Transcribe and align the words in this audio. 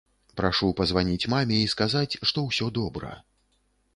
Прашу 0.39 0.69
пазваніць 0.79 1.27
маме 1.33 1.59
і 1.65 1.69
сказаць, 1.75 2.19
што 2.31 2.45
ўсё 2.47 2.71
добра. 2.79 3.13